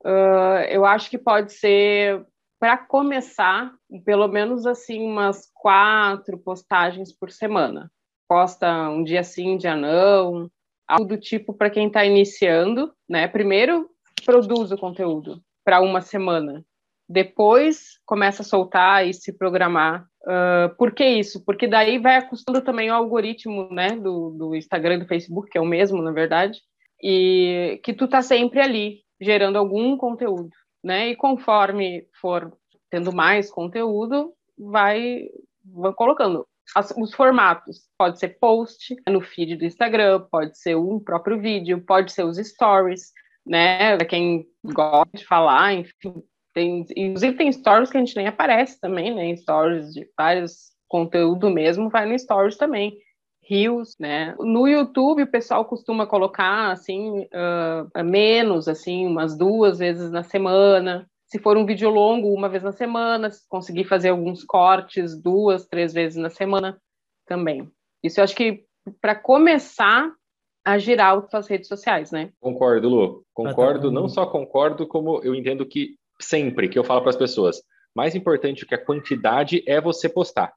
[0.05, 2.25] Uh, eu acho que pode ser,
[2.61, 3.73] para começar,
[4.05, 7.91] pelo menos assim, umas quatro postagens por semana.
[8.29, 10.49] Posta um dia sim, um dia não,
[10.87, 13.27] algo do tipo para quem está iniciando, né?
[13.27, 13.91] Primeiro,
[14.25, 16.65] produz o conteúdo para uma semana.
[17.09, 20.07] Depois, começa a soltar e se programar.
[20.23, 21.45] Uh, por que isso?
[21.45, 25.59] Porque daí vai acostumando também o algoritmo né, do, do Instagram e do Facebook, que
[25.59, 26.61] é o mesmo, na verdade,
[27.03, 30.51] e que tu tá sempre ali, gerando algum conteúdo,
[30.83, 31.11] né?
[31.11, 32.53] E conforme for
[32.91, 35.29] tendo mais conteúdo, vai,
[35.65, 37.83] vai colocando as, os formatos.
[37.97, 42.37] Pode ser post no feed do Instagram, pode ser um próprio vídeo, pode ser os
[42.37, 43.13] stories,
[43.47, 43.97] né?
[43.97, 46.23] Para quem gosta de falar, enfim.
[46.57, 49.37] Tem, inclusive tem stories que a gente nem aparece também, né?
[49.37, 52.97] Stories de vários conteúdo mesmo vai no stories também
[53.43, 54.35] rios, né?
[54.39, 61.07] No YouTube o pessoal costuma colocar assim uh, menos, assim, umas duas vezes na semana.
[61.27, 63.31] Se for um vídeo longo, uma vez na semana.
[63.31, 66.81] Se conseguir fazer alguns cortes, duas, três vezes na semana
[67.27, 67.71] também.
[68.03, 68.65] Isso eu acho que
[68.99, 70.11] para começar
[70.65, 72.33] a girar as suas redes sociais, né?
[72.41, 73.25] Concordo, Lu.
[73.35, 77.63] Concordo, não só concordo, como eu entendo que sempre que eu falo para as pessoas,
[77.95, 80.53] mais importante do que a quantidade é você postar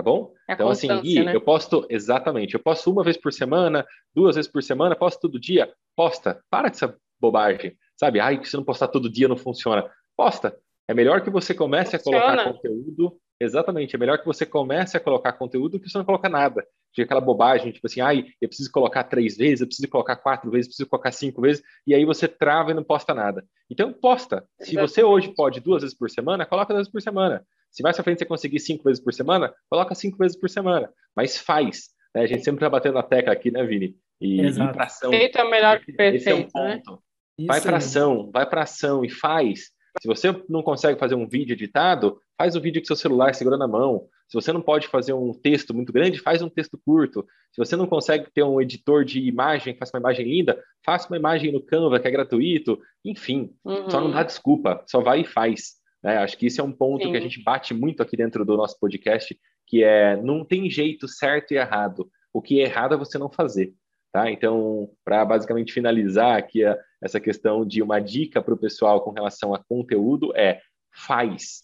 [0.00, 0.32] tá bom?
[0.48, 1.34] É então, assim, Gui, né?
[1.34, 5.38] eu posto exatamente, eu posto uma vez por semana, duas vezes por semana, posto todo
[5.38, 8.18] dia, posta, para dessa bobagem, sabe?
[8.18, 9.88] Ai, se não postar todo dia não funciona.
[10.16, 10.56] Posta.
[10.88, 12.18] É melhor que você comece funciona.
[12.18, 13.20] a colocar conteúdo.
[13.38, 16.66] Exatamente, é melhor que você comece a colocar conteúdo do que você não coloca nada.
[16.94, 20.50] Fica aquela bobagem, tipo assim, ai, eu preciso colocar três vezes, eu preciso colocar quatro
[20.50, 23.44] vezes, eu preciso colocar cinco vezes, e aí você trava e não posta nada.
[23.70, 24.44] Então, posta.
[24.58, 24.90] Se Exatamente.
[24.90, 27.44] você hoje pode duas vezes por semana, coloca duas vezes por semana.
[27.70, 30.90] Se mais pra frente você conseguir cinco vezes por semana, coloca cinco vezes por semana.
[31.14, 31.90] Mas faz.
[32.14, 32.22] Né?
[32.22, 33.96] A gente sempre tá batendo na tecla aqui, né, Vini?
[34.20, 34.74] E Exato.
[34.74, 35.10] pra ação.
[35.10, 36.48] Feito é melhor que perfeito, Esse é um né?
[36.52, 37.02] ponto.
[37.38, 37.46] Né?
[37.46, 39.70] Vai para ação, vai para ação e faz.
[40.00, 43.60] Se você não consegue fazer um vídeo editado, faz o vídeo com seu celular segurando
[43.60, 44.06] na mão.
[44.30, 47.26] Se você não pode fazer um texto muito grande, faz um texto curto.
[47.52, 51.16] Se você não consegue ter um editor de imagem faça uma imagem linda, faça uma
[51.16, 52.80] imagem no Canva, que é gratuito.
[53.04, 53.90] Enfim, uhum.
[53.90, 55.80] só não dá desculpa, só vai e faz.
[56.00, 56.16] Né?
[56.18, 57.10] Acho que esse é um ponto Sim.
[57.10, 61.08] que a gente bate muito aqui dentro do nosso podcast, que é não tem jeito
[61.08, 62.08] certo e errado.
[62.32, 63.74] O que é errado é você não fazer.
[64.12, 64.30] Tá?
[64.30, 69.10] Então, para basicamente finalizar aqui a, essa questão de uma dica para o pessoal com
[69.10, 70.60] relação a conteúdo é
[70.92, 71.62] faz,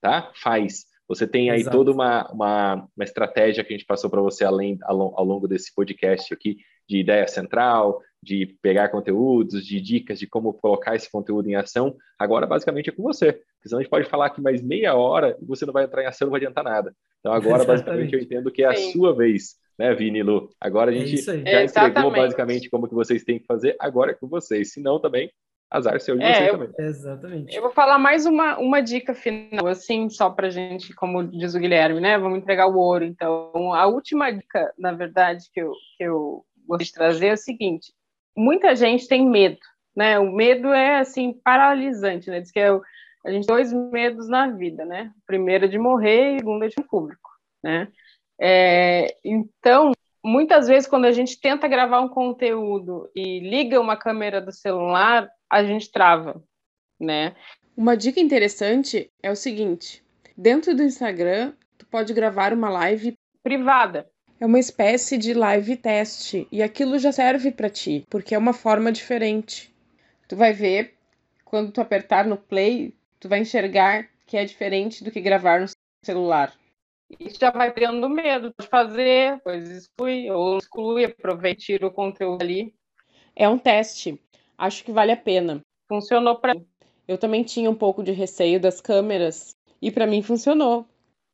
[0.00, 0.32] tá?
[0.34, 0.84] Faz.
[1.08, 1.76] Você tem aí Exato.
[1.76, 5.48] toda uma, uma, uma, estratégia que a gente passou para você além, ao, ao longo
[5.48, 11.10] desse podcast aqui, de ideia central, de pegar conteúdos, de dicas de como colocar esse
[11.10, 13.32] conteúdo em ação, agora basicamente é com você.
[13.32, 16.02] Porque senão a gente pode falar aqui mais meia hora e você não vai entrar
[16.02, 16.94] em ação, não vai adiantar nada.
[17.20, 17.84] Então agora, Exatamente.
[17.86, 18.92] basicamente, eu entendo que é a Sim.
[18.92, 20.50] sua vez, né, Vini e Lu?
[20.60, 24.10] Agora a é gente é já entregou basicamente como que vocês têm que fazer, agora
[24.10, 24.72] é com vocês.
[24.72, 25.30] Se não, também
[25.70, 26.74] azar seu de é, vocês eu, também.
[26.78, 27.56] Exatamente.
[27.56, 31.58] Eu vou falar mais uma, uma dica final, assim, só pra gente, como diz o
[31.58, 32.18] Guilherme, né?
[32.18, 33.04] Vamos entregar o ouro.
[33.04, 37.36] Então, a última dica, na verdade, que eu, que eu gostaria de trazer é o
[37.36, 37.92] seguinte:
[38.36, 39.58] muita gente tem medo,
[39.94, 40.18] né?
[40.18, 42.40] O medo é assim paralisante, né?
[42.40, 42.70] Diz que é
[43.26, 45.12] a gente tem dois medos na vida, né?
[45.16, 47.30] O primeiro é de morrer e o segundo é de público,
[47.62, 47.88] né?
[48.40, 49.92] É, então,
[50.28, 55.28] muitas vezes quando a gente tenta gravar um conteúdo e liga uma câmera do celular,
[55.50, 56.42] a gente trava,
[57.00, 57.34] né?
[57.74, 60.04] Uma dica interessante é o seguinte:
[60.36, 64.10] dentro do Instagram, tu pode gravar uma live privada.
[64.40, 68.52] É uma espécie de live teste e aquilo já serve para ti, porque é uma
[68.52, 69.74] forma diferente.
[70.28, 70.94] Tu vai ver
[71.44, 75.66] quando tu apertar no play, tu vai enxergar que é diferente do que gravar no
[76.04, 76.52] celular.
[77.18, 82.42] E já vai tendo medo de fazer, depois exclui ou exclui, aproveita, tira o conteúdo
[82.42, 82.74] ali.
[83.34, 84.20] É um teste.
[84.56, 85.60] Acho que vale a pena.
[85.88, 86.66] Funcionou para mim.
[87.06, 90.86] Eu também tinha um pouco de receio das câmeras e para mim funcionou.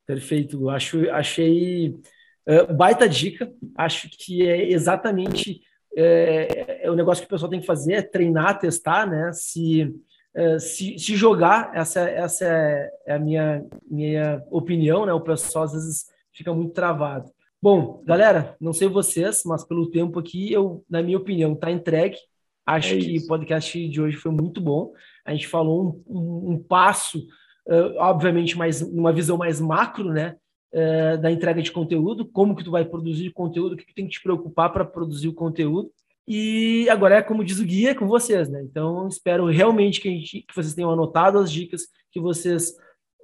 [0.07, 0.71] Perfeito.
[0.71, 1.99] Acho, achei
[2.47, 5.63] Uh, baita dica, acho que é exatamente
[5.97, 9.33] é, é, o negócio que o pessoal tem que fazer, é treinar, testar, né?
[9.33, 9.95] Se,
[10.37, 15.13] uh, se, se, jogar, essa, essa é, é a minha, minha opinião, né?
[15.13, 17.31] O pessoal às vezes fica muito travado.
[17.63, 22.19] Bom, galera, não sei vocês, mas pelo tempo aqui, eu, na minha opinião, tá entregue.
[22.67, 24.93] Acho é que o podcast de hoje foi muito bom.
[25.25, 27.19] A gente falou um, um, um passo,
[27.67, 30.37] uh, obviamente, mais uma visão mais macro, né?
[30.75, 34.07] é, da entrega de conteúdo, como que tu vai produzir conteúdo, o que, que tem
[34.07, 35.91] que te preocupar para produzir o conteúdo.
[36.27, 38.63] E agora é como diz o guia, é com vocês, né?
[38.63, 42.71] Então espero realmente que, gente, que vocês tenham anotado as dicas, que vocês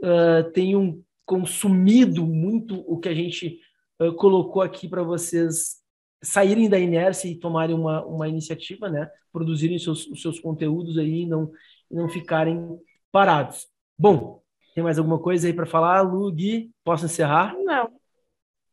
[0.03, 3.59] uh, tenham consumido muito o que a gente
[4.03, 5.81] uh, colocou aqui para vocês
[6.23, 9.11] saírem da inércia e tomarem uma, uma iniciativa, né?
[9.33, 11.51] Produzirem seus, os seus conteúdos aí e não,
[11.91, 12.79] não ficarem
[13.11, 13.67] parados.
[13.99, 14.43] Bom,
[14.75, 16.71] tem mais alguma coisa aí para falar, Lu, Gui?
[16.85, 17.55] Posso encerrar?
[17.65, 18.00] Não.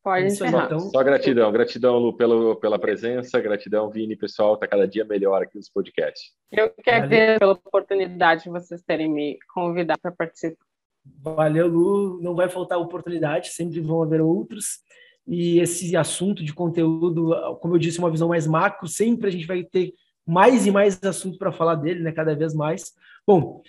[0.08, 0.68] Pode encerrar.
[0.68, 0.80] Então...
[0.80, 5.58] Só gratidão, gratidão, Lu, pelo, pela presença, gratidão, Vini, pessoal, está cada dia melhor aqui
[5.58, 6.32] nos podcasts.
[6.49, 10.64] Eu que agradeço pela oportunidade de vocês terem me convidado para participar.
[11.22, 12.22] Valeu, Lu.
[12.22, 14.80] Não vai faltar oportunidade, sempre vão haver outros.
[15.28, 19.45] E esse assunto de conteúdo, como eu disse, uma visão mais macro, sempre a gente
[19.45, 19.93] vai ter
[20.26, 22.14] mais e mais assunto para falar dele, né?
[22.14, 22.93] Cada vez mais.
[23.28, 23.62] Bom,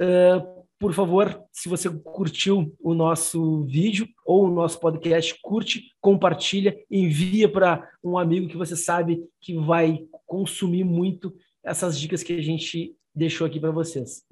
[0.00, 6.76] uh, por favor, se você curtiu o nosso vídeo ou o nosso podcast, curte, compartilha,
[6.90, 12.42] envia para um amigo que você sabe que vai consumir muito essas dicas que a
[12.42, 14.24] gente deixou aqui para vocês.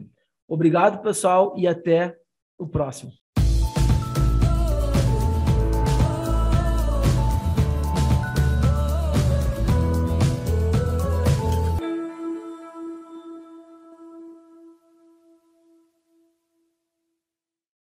[0.49, 2.17] Obrigado, pessoal, e até
[2.59, 3.13] o próximo.